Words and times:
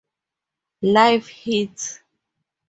Live 0.81 1.27
Hits. 1.29 2.01